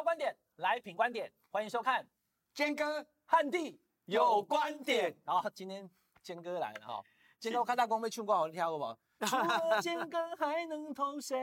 [0.00, 2.02] 要观点，来品观点，欢迎收看
[2.54, 5.14] 坚哥汉帝有观点。
[5.26, 5.86] 然后今天
[6.22, 7.02] 坚哥来了哈，
[7.38, 8.96] 坚哥我看大光被劝过，我跳过吗？
[9.28, 11.36] 除了坚哥还能投谁？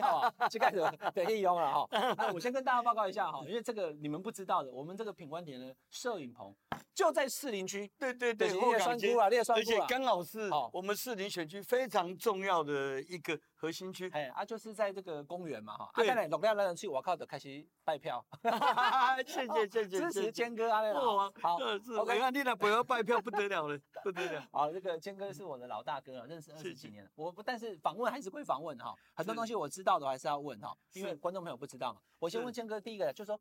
[0.00, 0.82] 好，就开始
[1.12, 1.86] 得意用了哈。
[2.16, 6.56] 那我先跟大家报告一下哈，因为这个你们不知道的，我们这个品观点的摄影棚
[6.94, 7.86] 就在士林区。
[7.98, 14.08] 对对对，列双库啊，列双库啊，而且刚好是我们士林选区非常重要的一个核心区。
[14.10, 15.90] 哎啊，就是在这个公园嘛哈。
[15.94, 18.24] 啊，当然龙亮让人去，我靠的开始拜票。
[19.26, 21.94] 谢谢谢谢，支持坚哥啊，好啊好，是。
[21.94, 24.46] 我看你那不要拜票不得了了， 不得了。
[24.52, 27.10] 好，这个坚哥是我的老大哥了，认识二十几年了。
[27.14, 27.74] 我不但是。
[27.86, 32.00] 访问还是会访问哈，很多东西我知道的还是要问哈，因为观众朋友不知道嘛。
[32.18, 33.40] 我先问坚哥第一个，就是说，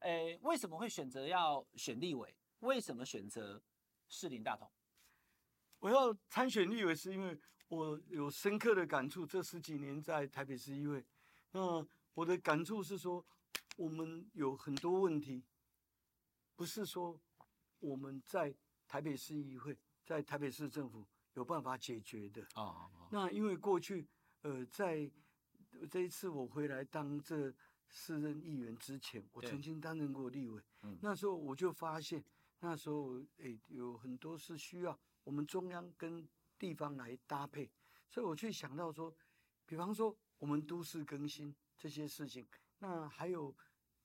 [0.00, 2.32] 诶，为什么会选择要选立委？
[2.60, 3.60] 为什么选择
[4.06, 4.70] 士林大同？
[5.80, 7.36] 我要参选立委，是因为
[7.70, 9.26] 我有深刻的感触。
[9.26, 11.04] 这十几年在台北市议会，
[11.50, 13.24] 那我的感触是说，
[13.76, 15.42] 我们有很多问题，
[16.54, 17.18] 不是说
[17.80, 18.54] 我们在
[18.86, 21.06] 台北市议会，在台北市政府。
[21.34, 22.90] 有办法解决的啊！
[23.12, 24.04] 那因为过去，
[24.42, 25.08] 呃，在
[25.88, 27.54] 这一次我回来当这
[27.88, 30.60] 四任议员之前，我曾经担任过立委。
[30.82, 32.22] 嗯，那时候我就发现，
[32.58, 36.28] 那时候诶有很多是需要我们中央跟
[36.60, 37.68] 地方来搭配，
[38.08, 39.12] 所以我去想到说，
[39.64, 42.46] 比方说我们都市更新这些事情，
[42.78, 43.56] 那还有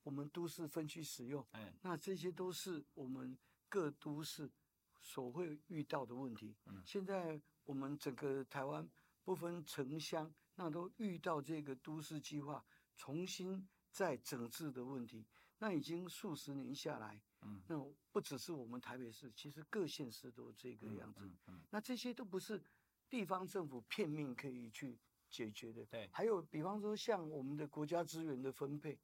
[0.02, 4.50] 我们都市分区使用，哎，那这些都是我们各都市。
[4.98, 8.90] 所会遇到的问题，现在我们整个台湾
[9.22, 12.64] 不分城乡，那都遇到这个都市计划
[12.96, 15.24] 重新再整治的问题。
[15.58, 17.78] 那已经数十年下来，嗯，那
[18.10, 21.30] 不只是我们台北市，其实各县市都这个样子。
[21.70, 22.62] 那这些都不是
[23.08, 24.98] 地方政府片面可以去
[25.28, 25.84] 解决的。
[25.86, 28.98] 对，还有比方说像我们的国家资源的分配，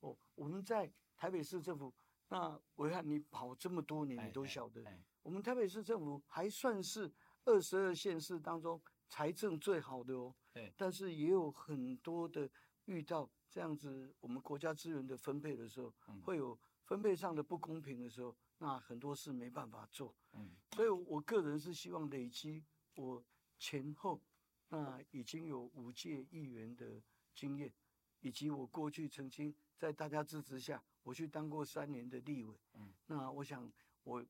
[0.00, 1.92] 哦，我们在台北市政府，
[2.28, 4.82] 那我看你跑这么多年，你都晓得。
[5.22, 7.12] 我们台北市政府还算是
[7.44, 12.50] 二十二县市当中财政最好的哦，对，但是也有很多的
[12.86, 22.64] 遇到这样子，我们国家资源的分配的时候，会有分配上的不公平的时候，那很多事没办法做，嗯，所以我个人是希望累积
[22.94, 23.24] 我
[23.58, 24.22] 前后
[24.68, 27.02] 那已经有五届议员的
[27.34, 27.72] 经验，
[28.20, 33.70] 以及我过去曾经在大家支持下，我去当过三年的立委，嗯，那我想
[34.04, 34.24] 我。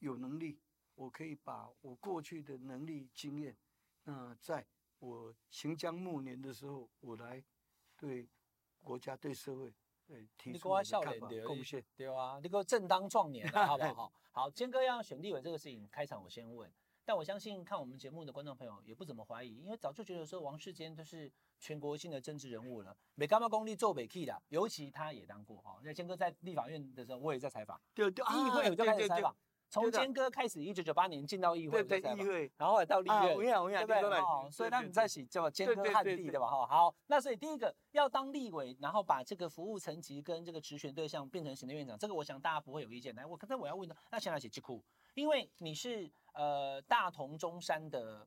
[0.00, 0.60] 有能力，
[0.94, 3.56] 我可以把我过去的能力经验，
[4.04, 4.64] 那在
[4.98, 7.42] 我行将暮年的时候，我来
[7.96, 8.28] 对
[8.82, 9.72] 国家对社会
[10.06, 14.12] 对提出我笑脸的贡献，对啊，你给我正当壮年，好不好？
[14.30, 16.70] 好，坚哥要选立委这个事情，开场我先问，
[17.04, 25.80] 但我相信看我们节目的观众朋友也不怎么怀疑，因为早就觉得说王世坚都是全国性的政治人物了，每干嘛功力做北 key 的，尤其他也当过哈。
[25.82, 29.34] 那坚哥在立法院的时候，我也在采访，对对，议会我就开始采访。
[29.82, 34.50] 从坚哥开始，一九九八年进到议会，对对议会，然后后来到立院，对不对？
[34.50, 36.46] 所以他们在一起叫坚哥汉地，对吧？
[36.46, 43.14] 哈，好，那所以第一个要当立委，然后把这个服务层级跟这个职权对象变成行政院长，这个我想大家不会有意见。
[43.14, 44.82] 来，我刚才我要问的，那先来写智库，
[45.14, 48.26] 因为你是呃大同中山的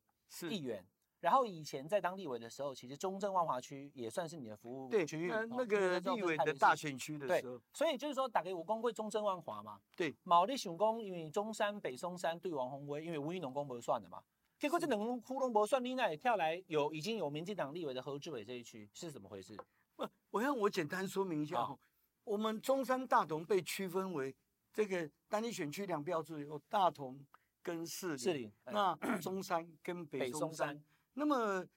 [0.49, 0.85] 议员。
[1.19, 5.29] 然后以前在当立委的时候，其实中正万华区也算是你的服务区域。
[5.29, 7.61] 对，那个立委的大选区的时候。
[7.73, 9.81] 所以就是说，打给我公会中正万华嘛。
[9.97, 10.15] 对。
[10.23, 14.21] 毛利雄公因为中山北松山对王鸿薇，因为吴怡农公不算的嘛。
[14.57, 19.57] 结果这两个窟窿不算，你那也跳来有已经有民进党立委的何志伟这一区是怎么回事？
[19.95, 21.77] 不，我让我简单说明一下哈。
[22.23, 24.33] 我们中山大同被区分为
[24.71, 27.25] 这个单一选区两标志，有大同
[27.61, 28.17] 跟士林。
[28.17, 28.53] 士林。
[28.65, 30.81] 那中山跟北松山。
[31.19, 31.67] 那么，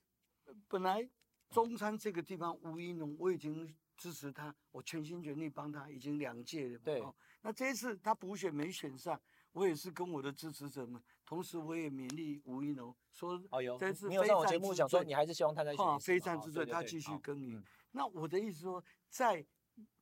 [0.69, 1.05] 本来
[1.51, 6.79] 中山这个地方吴怡农，我已经支持他，我全心全力帮他，已经两届了。
[6.79, 7.03] 对，
[7.41, 9.21] 那这一次他补选没选上，
[9.51, 19.45] 我也是跟我的支持者们，同时我也勉励吴怡农说：“哦哟，这次非战之罪，说你还是希望他在选，非战之罪，他继续耕耘。”那我的意思说，在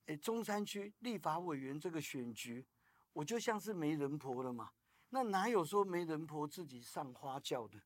[0.05, 2.67] 诶中山区立法委员这个选举，
[3.15, 4.71] 我就像是媒人婆了嘛？
[5.09, 7.81] 那哪有说媒人婆自己上花轿的？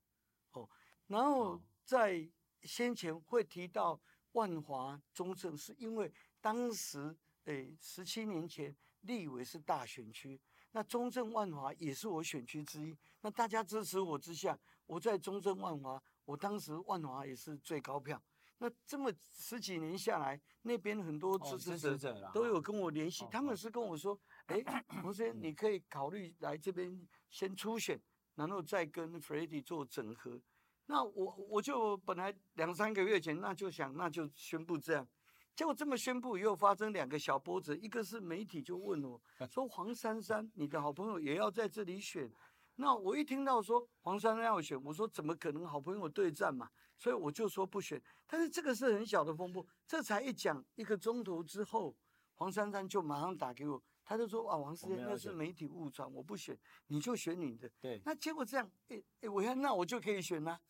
[0.50, 0.68] 哦。
[1.06, 2.28] 然后在
[2.62, 4.00] 先前会提到
[4.32, 7.14] 万华中正，是因为当时
[7.44, 10.40] 诶十七年前立委是大选区，
[10.72, 12.96] 那中正万华也是我选区之一。
[13.20, 18.20] 那大家支持我之下，我在中正万华，我当时万华也是最高票。
[18.58, 24.64] 那这么十几年下来，那边很多支持者都有跟我联系，他们是跟我说：“哎，
[25.02, 28.00] 王先生，你可以考虑来这边先初选，
[28.36, 30.40] 然后再跟 Freddy 做整合。”
[30.86, 35.08] 那我我就本来两三个月前那就想那就宣布这样，
[35.56, 39.20] 结果这么宣布以后，发生两个小波折，一个是媒体就问我，
[39.50, 42.30] 说黄珊珊，你的好朋友也要在这里选。
[42.76, 46.68] 那我一听到说黄珊珊要选，我说怎么可能好朋友对战嘛？
[46.98, 48.02] 所以我就说不选。
[48.26, 51.96] 但是这个是很小的风波，这才一讲一个钟头之后，
[52.34, 56.56] 黄珊珊就马上打给我，他就说啊，王世坚那是媒体误传，我不选，
[56.88, 57.70] 你就选你的。
[57.80, 58.00] 对。
[58.04, 60.60] 那结果这样，哎哎，我要那我就可以选啦，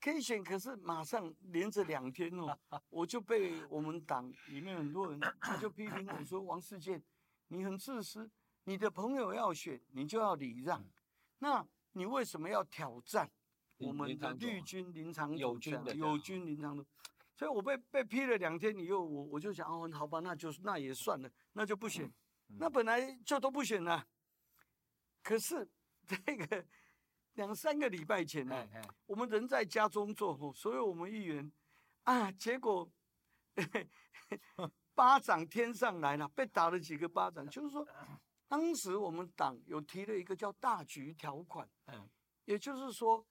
[0.00, 0.42] 可以选。
[0.42, 7.02] 可是马上连着两天哦，我就被我们党里面很多人他就批评我说王世坚，
[7.48, 8.30] 你很自私，
[8.64, 10.82] 你的朋友要选，你就要礼让。
[11.38, 13.30] 那你为什么要挑战
[13.76, 16.84] 我们的绿军林昶佐友军的友军林长的？
[17.34, 22.10] 所以我被被批了两天以后，我我就想哦，好吧，那就那也算了，那就不选。
[22.58, 24.06] 那本来就都不选了。
[25.22, 25.68] 可是
[26.06, 26.66] 这个
[27.34, 28.68] 两三个礼拜前呢、
[29.06, 31.50] 我们人在家中坐，所以我们议员
[32.04, 32.90] 啊，结果
[34.94, 37.86] 巴掌天上来了，被打了几个巴掌，就是说。
[38.50, 42.10] 当时我们党有提了一个叫大局条款，嗯，
[42.46, 43.24] 也就是说，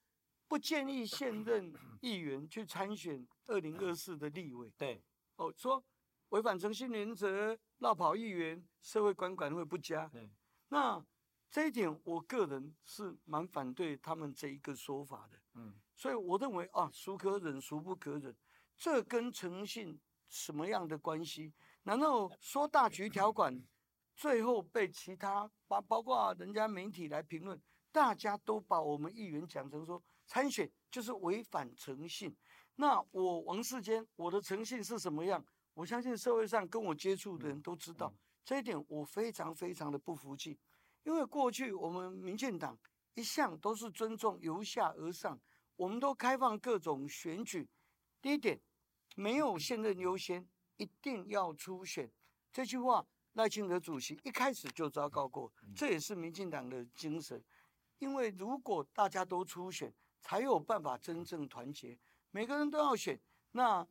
[0.48, 1.70] 不建议现任
[2.00, 4.72] 议员去参选二零二四的立委。
[4.78, 5.04] 对，
[5.36, 5.84] 哦，说
[6.30, 10.08] 违反诚信原则、绕跑议员，社会观感会不佳。
[10.08, 10.28] 对，
[10.68, 11.04] 那
[11.50, 15.38] 这一点我个人是蛮反对他们这一个说法的。
[15.54, 18.34] 嗯，所以我认为啊，孰可忍，孰不可忍，
[18.76, 21.52] 这跟诚信什么样的关系？
[21.82, 23.62] 难道说大局条款？
[24.14, 27.58] 最后被其他包包括人家媒体来评论，
[27.90, 32.36] 大家都把我们议员讲成说参选就是违反诚信。
[32.76, 35.42] 那我王世坚，我的诚信是什么样？
[35.80, 40.58] 我相信社会上跟我接触的人都知道这一点，我非常非常的不服气。
[41.04, 42.78] 因为过去我们民进党
[43.14, 45.40] 一向都是尊重由下而上，
[45.76, 47.66] 我们都开放各种选举。
[48.20, 48.60] 第一点，
[49.16, 50.46] 没有现任优先，
[50.76, 52.12] 一定要初选。
[52.52, 53.06] 这句话。
[53.34, 57.42] 赖清德主席一开始就昭告过，这也是民进党的精神。
[58.00, 61.96] 因为如果大家都初选，才有办法真正团结。
[62.32, 63.20] 每个人都要选，
[63.52, 63.86] 那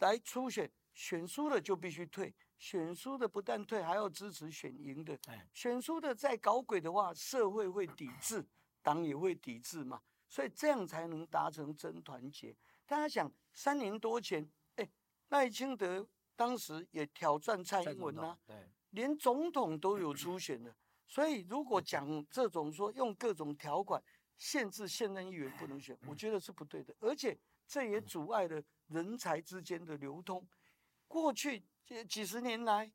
[0.00, 0.68] 来初选，
[1.00, 2.34] 选输了就必须退。
[2.58, 5.18] 选输的不但退，还要支持选赢的。
[5.54, 8.44] 选输的再搞鬼的话，社会会抵制，
[8.82, 10.02] 党也会抵制嘛。
[10.28, 12.54] 所以这样才能达成真团结。
[12.86, 14.86] 大家想，三年多前，哎，
[15.30, 16.06] 赖清德
[16.36, 18.38] 当时也挑战蔡英文啊。
[18.90, 20.76] 连总统都有初选的，
[21.06, 24.02] 所以如果讲这种说用各种条款
[24.36, 30.46] 限制现任议员不能选，我觉得是不对的，而且这也阻碍了人才之间的流通。
[31.10, 32.88] 过去这几十年来，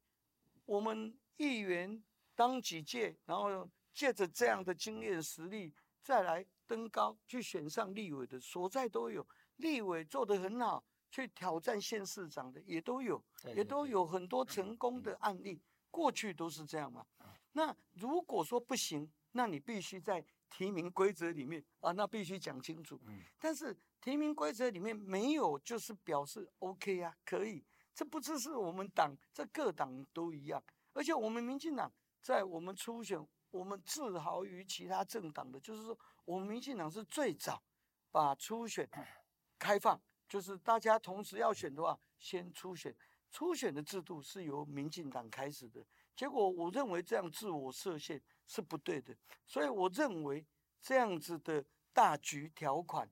[0.65, 2.01] 我们议员
[2.33, 9.27] 当几届，然后借着这样的经验实力再来登高去选上立委的所在都有，
[9.57, 10.81] 立委做得很好，
[11.11, 13.21] 去挑战县市长的也都有，
[13.53, 15.61] 也都有很多成功的案例。
[15.91, 17.05] 过去都是这样嘛，
[17.51, 22.97] 那如果说不行，那你必须在提名规则里面啊，那必须讲清楚。
[23.41, 27.61] 但是提名规则里面没有，就是表示 OK 啊，可以。
[27.95, 30.61] 这不只是我们党，这各党都一样。
[30.93, 37.63] 而且我们民进党在我们初选，我们自豪于其他政党的，就是说我们民进党是最早
[38.11, 38.87] 把初选
[39.57, 42.93] 开放，就是大家同时要选的话，先初选。
[43.31, 49.13] 初选的制度是由民进党开始的，结果我认为这样自我设限是不对的，
[49.45, 50.45] 所以我认为
[50.81, 53.09] 这样子的大局条款，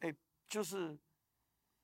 [0.00, 0.12] 哎，
[0.48, 0.98] 就是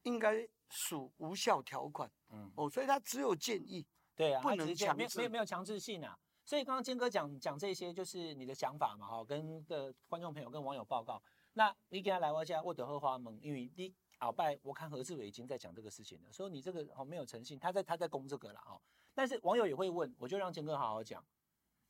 [0.02, 2.10] 应该属无效条款。
[2.30, 3.86] 嗯，哦，所以他只有建议，
[4.16, 6.18] 对啊，不能强制，没有没有强制性啊。
[6.44, 11.22] 所以刚刚坚哥讲讲这些，就是你的想法嘛，哈，跟的观众朋友跟网友报告。
[11.52, 13.94] 那你给他来我家，我得喝花蒙，因为你。
[14.22, 18.80] 鳌拜，我看何志伟已经在讲这个事情了，说你这个哦没有诚信，他在他在攻这个了哦。
[19.12, 21.26] 但是网友也会问，我就让坚哥好好讲，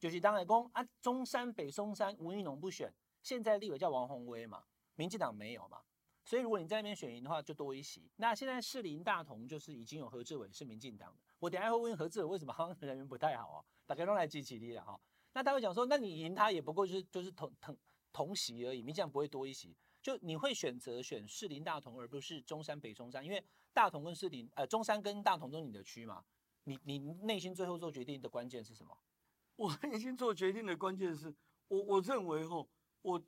[0.01, 2.91] 就是当然攻啊，中山北松山吴怡农不选，
[3.23, 5.83] 现在立委叫王宏威嘛，民进党没有嘛，
[6.25, 8.11] 所以如果你在那边选赢的话，就多一席。
[8.17, 13.65] 那现在士林大同就是已经有何志伟是民进党的，我等下会问何志伟为什么 好像人缘不太好啊？
[13.87, 14.99] 大家都来集起力了哈。
[15.33, 17.77] 那他会讲说，那你赢他也不过就是就是同同
[18.13, 19.77] 同席而已，民进党不会多一席。
[20.01, 26.25] 就你会选择选士林大同，而不是中山北中山，因为大同跟士林，呃，中山跟大同都是你的区嘛。
[26.65, 28.97] 你你内心最后做决定的关键是什么？
[29.57, 31.33] 我内心做决定的关键是
[31.69, 32.69] 我我认为吼，
[33.03, 33.23] 我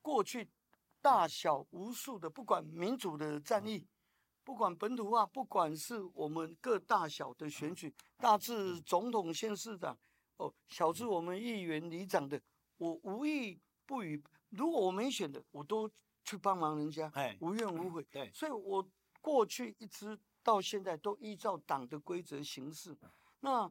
[0.00, 0.48] 过去
[1.04, 3.86] 大小无数的，不管民主的战役，
[4.42, 9.94] 不管本土化，不管是我们各大小的选举，大至总统、县市长，
[10.38, 12.40] 哦，小至我们议员、里长的，
[12.78, 14.22] 我无意不与。
[14.48, 15.90] 如果我没选的，我都。
[16.26, 18.02] 去帮忙人家，无怨无悔。
[18.10, 18.88] 对，所以我
[19.20, 22.96] 过去一直到现在都依照党的规则行事。
[23.40, 23.70] 那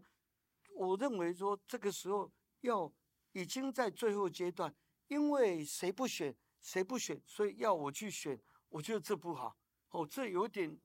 [0.75, 2.93] 我认为说，这个时候要
[3.31, 4.71] 已经在最后阶段，
[5.07, 8.39] 因为谁不选谁不选，所以要我去选，
[8.69, 9.55] 我觉得这不好。
[9.89, 10.75] 哦，这有点，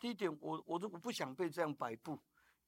[0.00, 2.18] 第一点，我我都我不想被这样摆布，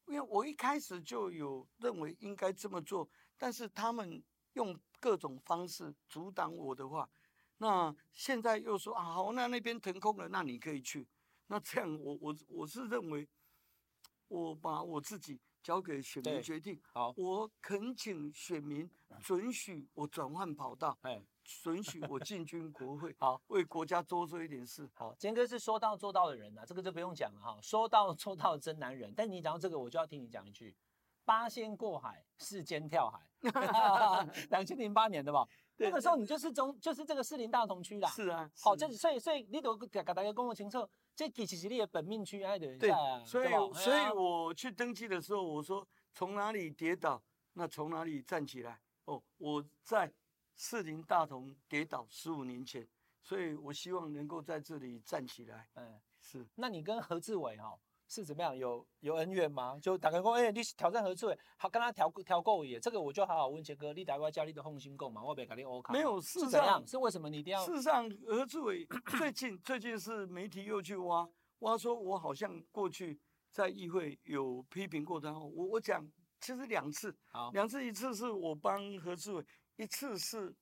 [0.07, 4.23] 因为我一开始就有认为应该这么做，但是他们
[4.55, 7.09] 用各种方式阻挡我的话，
[7.59, 11.07] 那现在又说啊好，那那边腾空了，那你可以去，
[11.47, 13.27] 那这样我我我是认为，
[14.27, 18.91] 我把我自己交给选民决定，好，我恳请选民
[19.23, 21.25] 准许我转换跑道，哎。
[21.63, 24.87] 准许我进军国会， 好，为国家多做一点事。
[24.95, 27.59] 好，坚哥是说到做到的人呐、啊，这个就不用讲了哈。
[27.63, 29.13] 说到做到的真男人。
[29.17, 30.77] 但你讲到这个，我就要听你讲一句：
[31.25, 33.19] 八仙过海，四肩跳海。
[34.51, 35.49] 两千零八年的吧？
[35.81, 38.09] 那个时候你就是中，就是这个士林大同区啦。
[38.11, 38.51] 是啊。
[38.61, 40.87] 好，这所以所以你都给大家跟我清楚，
[41.17, 42.77] 这其实是你的本命区，哎对。
[42.77, 42.91] 对，
[43.25, 47.23] 所以所以我去登记的时候，我说从哪里跌倒，
[47.55, 48.79] 那从哪里站起来。
[49.07, 50.13] 哦，我在。
[50.59, 52.87] 士林大同跌倒十五年前，
[53.23, 55.69] 所以我希望能够在这里站起来。
[55.75, 56.45] 嗯，是。
[56.57, 58.57] 那你跟何志伟哈是怎么样？
[58.57, 59.79] 有有恩怨吗？
[59.81, 62.81] 就打个工，哎、欸，你挑战何志伟，好跟他调调够也。
[62.81, 65.23] 这个我就好好问杰哥，你打过家里的红心够吗？
[65.23, 65.93] 我别跟你欧卡。
[65.93, 66.85] 没有，事怎样？
[66.85, 67.65] 是为什么你一定要？
[67.65, 68.85] 事实上，何志伟
[69.17, 71.29] 最近最近是媒体又去挖
[71.61, 73.17] 挖，说我好像过去
[73.53, 75.33] 在议会有批评过他。
[75.39, 76.05] 我我讲
[76.41, 79.45] 其实两次，好，两次，一次是我帮何志伟。
[79.79, 80.53] 一次是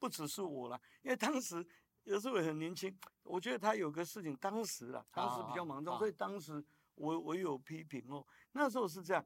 [0.00, 1.64] 不只是我了，因为当时
[2.02, 6.62] 有时候很年轻，我觉得他有个事情，当时了，当时比较忙中，所以当时
[6.96, 8.26] 我我有批评哦。
[8.50, 9.24] 那时候是这样，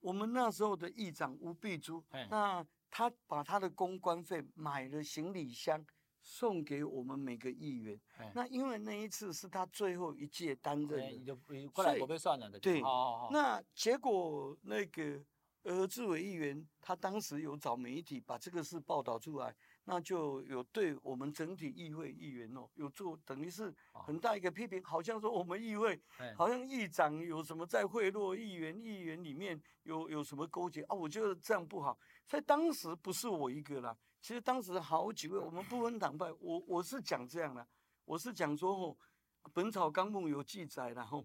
[0.00, 5.82] 我们那时候的议长吴碧珠，那他把他的公关费买了行李箱
[6.20, 7.98] 送给我们每个议员。
[8.34, 11.34] 那因为那一次是他最后一届担任的，
[11.74, 12.60] 所以我被算了的。
[12.60, 12.82] 对，
[13.30, 15.24] 那结果那个。
[15.62, 26.00] 而志伟议员他当时有找媒体把这个事报道出来，那就有对我们整体议会议员哦有做等于是很大一个批评，好像说我们议会
[26.34, 30.94] 好像议长有什么在贿赂议员，议员里面有有什么勾结啊？
[30.94, 37.66] 我觉得这样不好，所以当时不是我一个啦，其实当时好几位，我们不分党派，我我是讲这样的，
[38.06, 38.96] 我是讲说哦，
[39.52, 41.22] 《本草纲目》有记载然后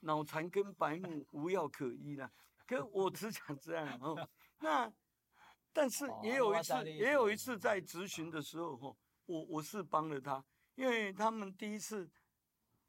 [0.00, 2.28] 脑残跟白目无药可医了。
[2.66, 4.92] 可 我只讲这样哦，那
[5.72, 8.96] 但是也有一次，也有一次在质询的时候，哦，
[9.26, 10.44] 我我是帮了他，
[10.74, 12.10] 因为他们第一次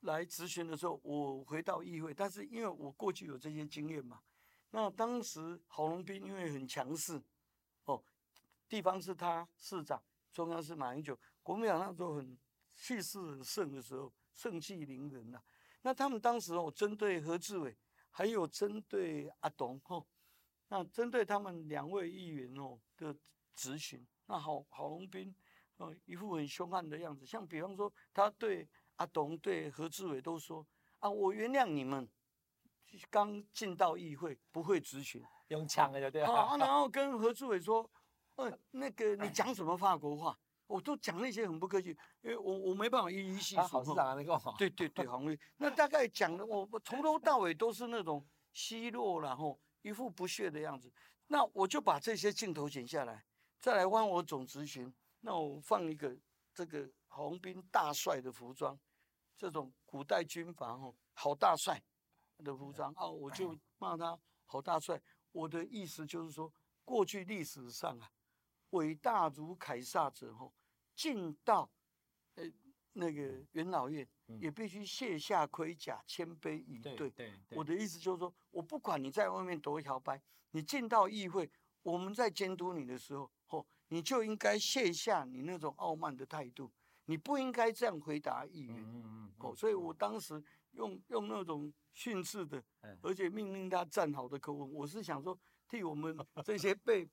[0.02, 4.22] 来质询的时候，我回到议会，但是因为我过去有这些经验嘛，
[4.72, 7.22] 那当时郝龙斌因为很强势，
[7.86, 8.04] 哦，
[8.68, 12.38] 地方是他市长，中央是马英九，国民党那时候很
[12.76, 15.42] 气势很盛的时候，盛气凌人呐，
[15.82, 17.78] 那他们当时哦，针对何志伟。
[18.18, 20.04] 还有针对阿董吼，
[20.70, 23.16] 那针对他们两位议员哦的
[23.54, 25.36] 质询，那郝郝龙斌
[25.76, 30.66] 哦一副很凶悍的样子，像比方说他对阿董对何志伟都说
[30.98, 32.10] 啊，我原谅你们，
[33.12, 36.34] 刚进到议会不会质询，用枪的就对了。
[36.34, 37.88] 啊，然后跟何志伟说，
[38.38, 40.36] 呃那个你讲什么法国话？
[40.68, 41.90] 我都讲那些很不客气，
[42.22, 43.84] 因为我我没办法一一细数。
[43.84, 44.54] 市长那个好。
[44.58, 45.26] 对对对，黄
[45.58, 50.92] 那大概讲的我我从头到尾都是那种奚落，然后一副不屑的样子。
[51.28, 53.26] 那我就把这些镜头剪下来，
[53.60, 54.94] 再来换我总执行。
[55.22, 56.16] 那我放一个
[56.54, 58.78] 这个红兵大帅的服装，
[59.36, 61.82] 这种古代军阀哦，好大帅
[62.40, 65.02] 的服装啊，我就骂他好大帅。
[65.32, 66.52] 我的意思就是说，
[66.84, 68.10] 过去历史上啊。
[68.72, 70.54] 伟大如凯撒者，吼，
[70.96, 71.70] 进到
[72.36, 72.44] 呃
[72.94, 74.08] 那个元老院，
[74.40, 76.96] 也必须卸下盔甲，谦卑以对。
[76.96, 77.58] 对，对，对。
[77.58, 80.22] 我的意思就是说，我不管你在外面多摇摆，
[80.52, 81.50] 你进到议会，
[81.84, 86.72] 我们在监督你的时候，吼，你就应该卸下你那种傲慢的态度，
[87.06, 88.76] 你不应该这样回答议员。
[88.76, 89.34] 嗯嗯。
[89.38, 92.62] 哦，所以我当时用用那种训斥的，
[93.02, 97.08] 而且命令他站好的口吻，我是想说，替我们这些被。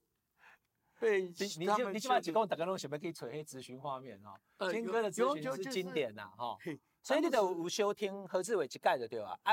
[1.05, 6.57] 对，你你就你起码只跟我大家拢想要可以找黑咨询画面哈，坚哥的咨询是经典呐哈，
[7.03, 9.39] 所以你都有收听何志伟去盖的对吧？
[9.43, 9.53] 啊，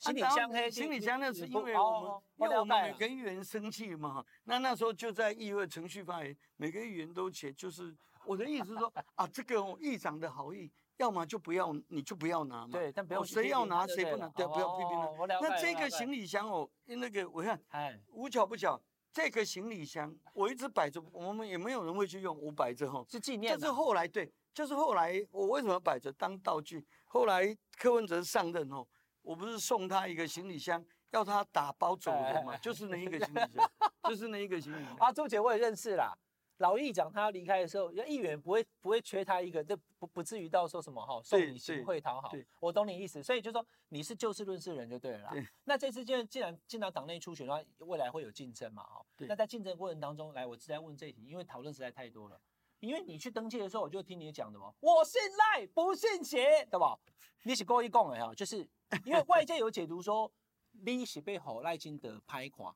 [0.00, 15.38] 行李箱黑，行李箱那是因为我们因为我们每个议员生气嘛，那那时候就在议会程序发言，每个议员都写，就是我的意思是说啊，这个议长的好意，要么就不要，你就不要拿嘛，对，但不要谁要拿谁不拿，对，不要批评了。
[15.40, 18.80] 那这个行李箱哦，那个我看，哎，无巧不巧。
[19.12, 23.58] 这个行李箱我一直摆着，我们也没有人会去用，我摆着哈，是纪念。
[23.58, 26.86] 就是后来对，就是后来我为什么摆着当道具？
[27.06, 28.88] 后来柯文哲上任后，
[29.22, 33.70] 我我不是送他一个行李箱，要他打包走的嘛，就是那一个行李箱，
[34.08, 34.96] 就是那一个行李箱。
[34.96, 36.12] 啊，周姐我也认识啦。
[36.60, 42.30] 老议长他要离开的时候，议员不会不会缺他一个，这不不至于到说什么哈，送你行贿讨好。
[42.60, 45.32] 我懂你意思，所以就说你是就事论事人就对了啦。
[45.64, 49.04] 那这次既然既然进到党内初选的话，未来会有竞争嘛哈。
[49.16, 52.38] 那在竞争过程当中，来我直接问这一题，因为讨论实在太多了。
[52.80, 56.98] 因为你去登记的时候，我就听你讲的嘛，我信赖不信邪，对吧？
[57.44, 58.68] 你是故意讲的哈，就是
[59.04, 60.30] 因为外界有解读说
[60.72, 62.70] 你是被吼赖金德拍垮，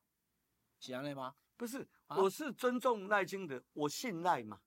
[0.79, 1.35] 是这样的吗？
[1.57, 4.59] 不是，我是尊重赖清德，我信赖嘛。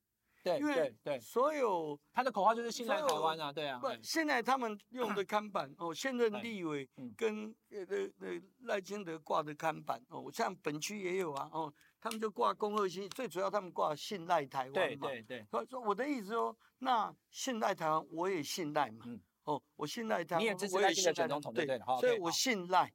[0.43, 3.79] 对，对，对，所有他的口号就是信赖台湾啊，对啊。
[3.81, 7.81] 不，现在他们用的看板 哦，现任立委跟呃
[8.21, 14.73] 呃赖清德挂的看板哦，像本区也有啊哦，他们就挂恭贺新，最主要他们挂信赖台湾嘛。
[14.73, 15.47] 对对对。
[15.51, 19.05] 所以说我的意思说，那信赖台湾，我也信赖嘛。
[19.07, 21.79] 嗯哦，我信赖台湾，你也支持赖清德选总统对对。
[22.01, 22.91] 所以我信赖，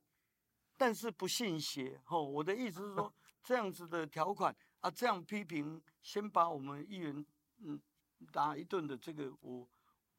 [0.75, 2.01] 但是不信邪。
[2.07, 3.13] 哦，我的意思是说。
[3.43, 7.25] 这样子的条款啊，这样批评，先把我们议员
[7.59, 7.79] 嗯
[8.31, 9.67] 打一顿的这个我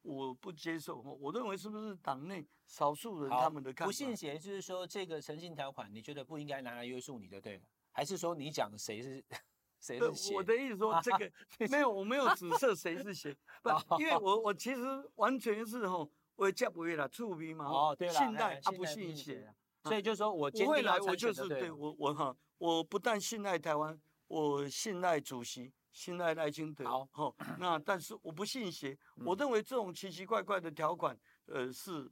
[0.03, 3.87] 我不接受，我认为是不是党内少数人他们的看法？
[3.87, 7.59] 不信邪就是说这个诚信条款，你觉得不应该拿来约束你的，对？
[7.91, 9.23] 还是说你讲谁是
[9.79, 10.35] 谁是邪？
[10.35, 11.31] 我的意思说 这个
[11.71, 14.81] 没有，我没有指涉谁是邪， 不，因为我我其实
[15.15, 19.51] 完全是吼，我接不回来触逼嘛，哦对了，信赖啊不信邪，
[19.83, 22.35] 所以就是说我不会来，我就是对我我哈。
[22.57, 26.85] 我不但信赖台湾，我信赖主席，信赖赖清德。
[26.85, 28.97] 好，好，那但是我不信邪。
[29.17, 32.09] 嗯、我认为这种奇奇怪怪的条款，呃，是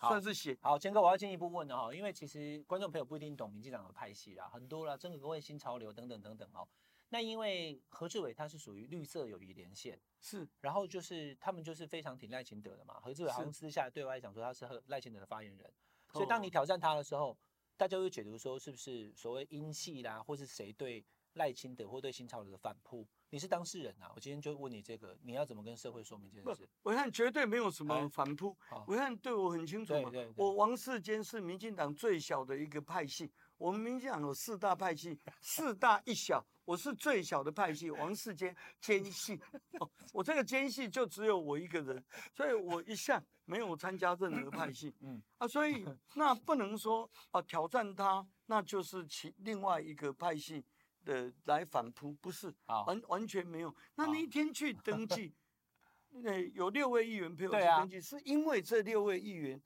[0.00, 0.56] 算是邪。
[0.62, 6.66] 好，坚哥，我要进一步问了哈，因为其实观众朋友不一定懂民进党的派系啦，很多啦，真的各位新潮流等等等等哦。
[7.10, 12.98] 那因为何志伟他是属于绿色友谊连线，是，然后就是他们就是非常挺赖清德的嘛。
[13.00, 15.72] 何志伟好像私下对外讲说他是赖清德的发言人，
[16.12, 17.36] 所以当你挑战他的时候。
[17.78, 21.02] 大家会解读说，是不是所谓英系啦，或是谁对
[21.34, 23.06] 赖清德或对新潮流的反扑？
[23.30, 26.68] 你是当事人啊，我今天就问你这个，你要怎么跟社会说明这件事？
[26.82, 30.10] 我看绝对没有什么反扑，我看对我很清楚嘛。
[30.34, 39.40] 我王世坚是民进党最小的一个派系，我们民进党有四大派系，四大一小，我是最小的派系，王世坚奸系，
[40.12, 42.04] 我这个奸系就只有我一个人，
[42.34, 43.24] 所以我一向。
[43.46, 45.82] 没有参加任何派系，嗯啊，所以
[46.16, 50.62] 那不能说啊挑战他，那就是其另外一个派系
[51.02, 53.74] 的来反扑，不是，完完全没有。
[53.94, 55.34] 那那一天去登记，
[56.22, 59.62] 那有六位议员陪我去登记，是因为这六位议员，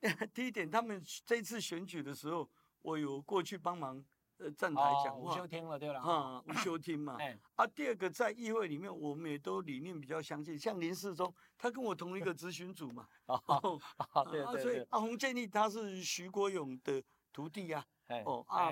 [0.32, 2.48] 第一点，他们这次选举的时候，
[2.80, 4.02] 我有过去帮忙。
[4.38, 7.16] 呃，站台讲话，吴秀听了对了，啊，吴秀听嘛，
[7.56, 13.60] 啊，第二个在议会里面，我们也都理念比较相近，像林世忠，他跟我同一个咨询组嘛， 啊，
[14.30, 17.84] 对对，所以阿洪建议他是徐国勇的徒弟啊，
[18.24, 18.70] 哦啊，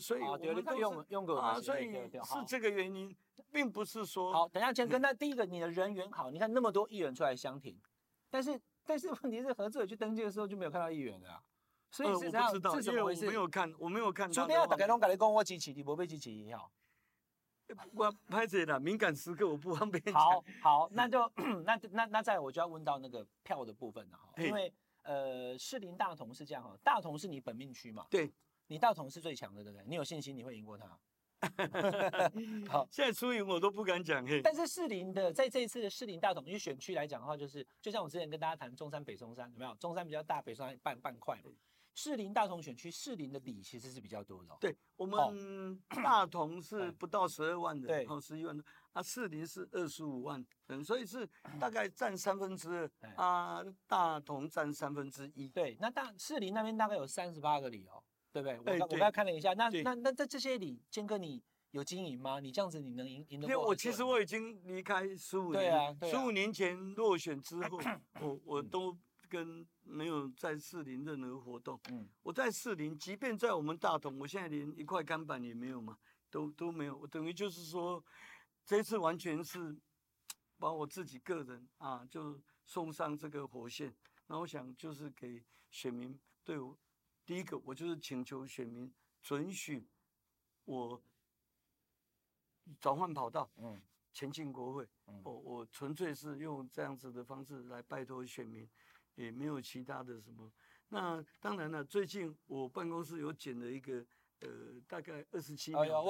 [0.00, 3.16] 所以我们都用用过啊，所以是这个原因，
[3.52, 7.80] 并不是说好，等下先跟，那第一个你的人缘好，你看那么多议员出来相挺，
[8.28, 11.40] 但是但是问题是何志伟去登记的时候就没有看到议员的啊。
[11.94, 13.24] 所以是这样，是怎么回事？
[13.24, 14.28] 我没有看，我没有看。
[14.28, 16.60] 昨天大家拢跟你讲，我支持你，我被支持一下。
[17.94, 20.02] 我拍这了，敏感时刻我不方便。
[20.12, 21.30] 好，好，那就
[21.64, 28.04] 那那那再我就要问到那个票的部分了哈，因为呃士林大同是这样哈，大同是你本命区嘛？
[28.10, 28.28] 对，
[28.66, 29.86] 你大同是最强的，对不对？
[29.86, 30.98] 你有信心你会赢过他？
[32.68, 34.40] 好， 现在输赢我都不敢讲嘿。
[34.42, 39.72] 但是士林的在这一次的士林大同因为选区来讲的话，就是就像我之前跟大家谈中山北中山有没有？
[39.76, 41.50] 中山比较大，北中山半半块嘛。
[41.94, 44.56] 士林大同选区，士林的里其实是比较多的。
[44.60, 48.64] 对，我们 大同是不到十二万人，对，十一万人。
[48.92, 51.28] 啊，士林是二十五万人，所以是
[51.60, 52.90] 大概占三分之二。
[53.14, 55.48] 啊，大同占三分之一。
[55.48, 58.02] 对，那大士林那边大概有三十八个里哦，
[58.32, 58.58] 对不对？
[58.58, 62.40] 我刚我刚看了一下，那那那在这些里，坚哥你有经营吗？
[62.40, 63.54] 你这样子你能赢赢得过？
[63.54, 67.78] 因为我其实我已经离开十五年，十五年前落选之后，
[68.20, 68.96] 我我都。
[69.34, 75.98] 跟没有在士林任何活动，嗯，我在士林，即便在我们大同，我现在连一块钢板也没有嘛，
[76.30, 76.96] 都都没有。
[76.96, 78.00] 我等于就是说，
[78.64, 79.76] 这次完全是
[80.56, 83.92] 把我自己个人啊，就送上这个火线。
[84.28, 86.78] 那我想就是给选民对我，
[87.26, 89.84] 第一个我就是请求选民准许
[90.64, 91.02] 我
[92.78, 94.88] 转换跑道，嗯，前进国会。
[95.08, 98.70] 嗯，我我纯粹是用这样子的方式来拜托选民。
[99.14, 100.50] 也没有其他的什么。
[100.88, 104.04] 那当然了，最近我办公室有剪了一个，
[104.40, 104.48] 呃，
[104.86, 106.02] 大概二十七秒，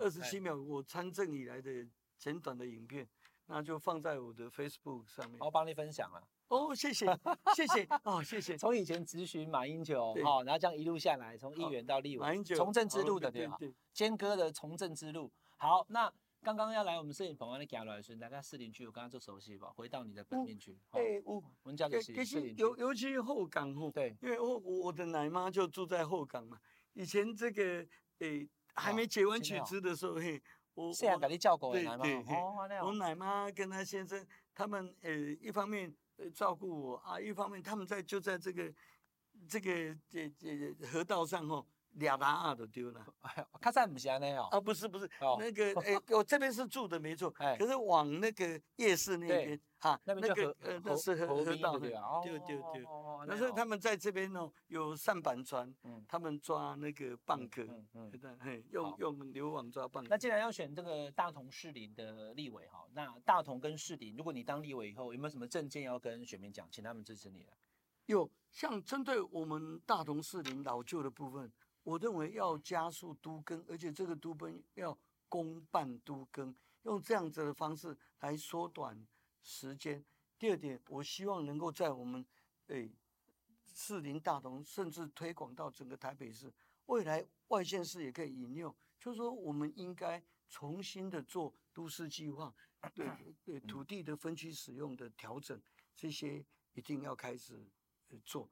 [0.00, 1.86] 二十七秒我参政以来的
[2.18, 3.08] 简短的影片。
[3.48, 5.38] 那就放在我的 Facebook 上面。
[5.38, 6.20] 我帮你分享了。
[6.48, 7.06] 哦，谢谢，
[7.54, 8.56] 谢谢哦，谢谢。
[8.58, 13.56] 从以前咨询马英九，好，然后这样一路下来，从议员到立委，马英九从政之路的对吧？
[13.92, 15.30] 坚哥的从政之路。
[15.58, 19.68] 好，那刚刚要来我们摄影棚，你讲来说，大概士林区，我刚刚做熟悉吧？
[19.74, 20.78] 回到你的本面去。
[20.90, 26.58] 哎，我我们家就是士林区，尤尤其后港哦，对，因为我我的奶妈就住在后港嘛。
[26.92, 27.86] 以前这个
[28.18, 30.42] 诶还没结完娶子的时候，嘿，
[30.74, 32.04] 我现在给你叫过来奶妈，
[32.84, 35.94] 我奶妈跟她先生他们呃一方面。
[36.34, 38.72] 照顾我啊，一方面他们在就在这个
[39.46, 43.06] 这个这这河道上哦，俩大二都丢了。
[43.60, 44.48] 卡在不是那哦。
[44.50, 52.84] 啊，不是不是，哦、那个 哎，我这边是住的没错，哎、可是往那个夜市那边哈，那边就呃那是河河道对啊，对对对。
[53.26, 58.64] 那时候他们在这边哦，有上板船，嗯、他们抓那个蚌壳，嗯嗯，嗯。
[58.70, 58.96] 用好。
[58.98, 60.06] 用流网抓蚌壳。
[60.08, 67.52] 那既然要选这个大同士林的立委哈，那大同跟士林，如果你当立委以后，有没有什么政见要跟选民讲，请他们支持你的？
[68.06, 71.52] 有，像针对我们大同士林老旧的部分。
[71.86, 79.06] 我认为要加速都更，而且这个都更要公办都更，用这样子的方式来缩短
[79.40, 80.04] 时间。
[80.36, 82.26] 第二点，我希望能够在我们
[82.66, 82.90] 诶
[83.72, 86.52] 士林、大同，甚至推广到整个台北市，
[86.86, 88.74] 未来外县市也可以引用。
[88.98, 92.52] 就是说，我们应该重新的做都市计划，
[92.92, 93.08] 对
[93.44, 95.62] 对土地的分区使用的调整，
[95.94, 97.64] 这些一定要开始
[98.24, 98.50] 做。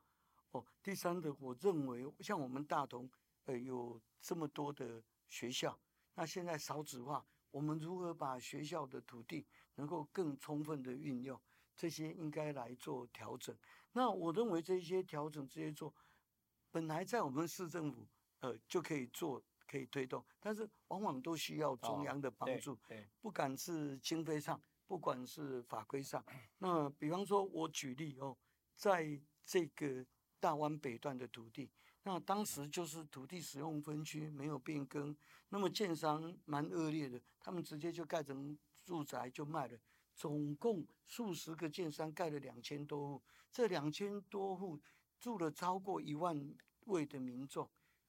[0.53, 3.11] 哦，第三个，我认为像我们大同。
[3.45, 5.79] 呃，有这么多的学校，
[6.15, 11.41] 那现在少子化，我们如何把学校的土地能够更充分的运用？
[11.77, 13.57] 这些应该来做调整。
[13.93, 15.95] 那我认为这些调整这些做，
[16.71, 18.07] 本来在我们市政府
[18.41, 22.79] 呃就可以做，可以推动，但是往往都需要中央的帮助，
[23.21, 26.25] 不管是经费上，不管是法规上。
[26.59, 28.39] 那比方说，我举例哦，
[28.77, 30.07] 在这个
[30.41, 31.71] 大湾北段的土地。
[32.07, 35.17] 那当时就是土地使用分区没有变更，
[35.49, 39.79] 那么建商蛮恶劣的，他们直接就盖成住宅就卖了，
[40.15, 44.79] 总共数十个建商盖了两千多户，这两千多户
[45.19, 47.67] 住了超过一万位的民众，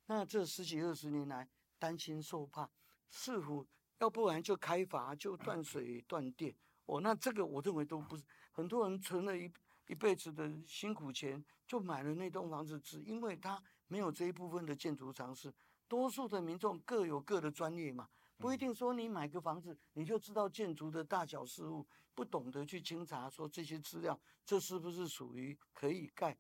[0.08, 1.48] 那这十几二十年来
[1.80, 2.70] 担心受怕，
[3.10, 3.66] 似乎
[4.00, 6.54] 要不然就开罚就断水断电？
[6.88, 9.50] 哦，那这个我认为都不是，很多人存了一
[9.88, 13.64] 一辈子的辛苦钱就买了那栋房子，只因为他。
[13.88, 15.54] 没有这一部分的建筑常识，
[15.88, 26.36] 多数的民众各有各的专业嘛，不一定说你买个房子你就知道建筑的大小事物，不懂得去清查说这些资料，这是不是属于可以盖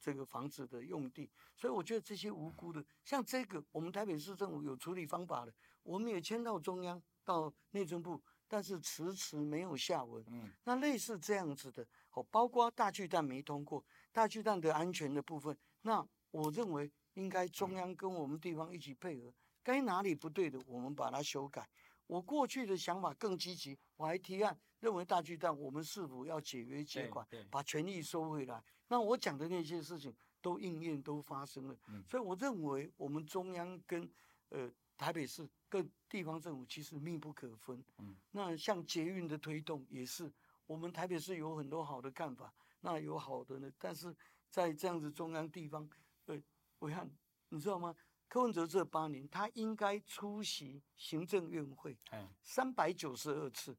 [0.00, 1.30] 这个房子的用地？
[1.56, 10.24] 所以我觉得这些无辜的，像这个我们台北市政府有处理方法的，我们也签到中央到内政部，但是迟迟没有下文。
[10.28, 16.04] 嗯，那类似这样子的，哦，包括大巨蛋没通过，大巨蛋的安全的部分，那。
[16.30, 21.68] 我认为应该中央跟我们地方一起配合，该哪里不对的，我们把它修改。
[22.06, 28.62] 我过去的想法更积极，我还提案认为大巨蛋我们是否要解约接管，把权益收回来。
[28.88, 34.08] 那我讲的那些事情都应验都发生了，所以我认为我们中央跟
[34.48, 37.84] 呃台北市各地方政府其实密不可分。
[38.30, 40.32] 那像捷运的推动也是，
[40.66, 44.14] 我们台北市有很多好的看法，那有好的呢，但是
[44.50, 45.88] 在这样子中央地方。
[46.28, 46.44] 对，
[46.78, 47.08] 暐瀚，
[47.48, 47.96] 你知道吗？
[48.28, 51.96] 柯文哲这八年，他应该出席行政院会，
[52.42, 53.74] 三百九十二次。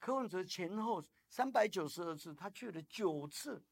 [0.00, 3.64] 柯文哲前后三百九十二次，他去了九次。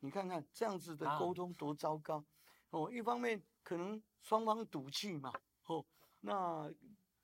[0.00, 2.24] 你看看这样子的沟通多糟糕
[2.70, 2.90] 哦！
[2.90, 5.32] 一方面可能双方赌气嘛，
[5.66, 5.86] 哦，
[6.18, 6.68] 那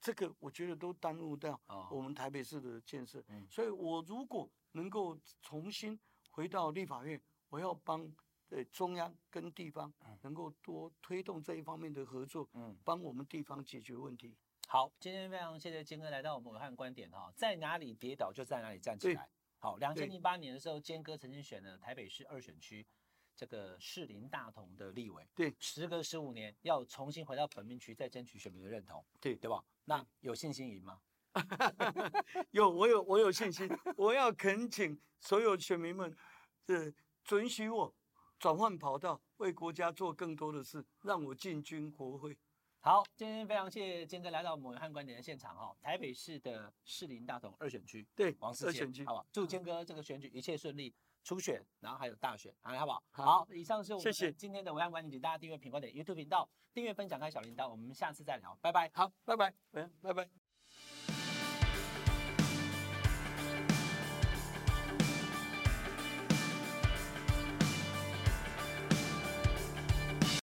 [0.01, 3.21] 这个我觉得都耽误掉我们台北市的建设。
[3.51, 5.99] 所以我如果能够重新
[6.31, 8.09] 回到立法院，我要帮。
[8.49, 14.37] 对中央跟地方能够多推动这一方面的合作，嗯，帮我们地方解决问题。
[14.69, 19.29] 好，今天非常谢谢坚哥来到我们武汉观点哈，在哪里跌倒就在哪里站起来。
[19.59, 22.87] 好，两千零八年的时候，坚哥曾经选了台北市二选区
[23.35, 25.27] 这个士林大同的立委。
[25.35, 29.05] 对，时隔十五年要重新回到本命区，再争取选民的认同。
[29.21, 29.65] 对，对吧？
[29.85, 31.01] 那有信心赢吗？
[32.53, 33.69] 有，我有，我有信心。
[33.97, 36.15] 我要恳请所有选民们，
[36.67, 37.95] 是准许我。
[38.45, 42.37] 转换跑道，为国家做更多的事，让我进军国会。
[42.81, 53.03] 好，今天非常谢谢坚哥来到我们暐瀚观点的现场哈，台北市的士林大同二选区，对，王世坚，好吧，祝坚哥这个选举一切顺利，初选，然后还有大选，好，好不好？
[53.13, 58.91] 好，以上是我们今天的暐瀚观点，请大家订阅品观点 YouTube 频道，订阅分享开小铃铛，我们下次再聊，拜拜。
[58.93, 59.55] 好，拜拜，
[60.03, 60.44] 拜拜。